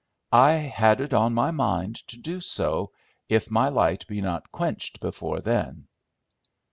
[0.33, 2.91] "I had it on my mind to do so,
[3.29, 5.87] if my light be not quenched before then."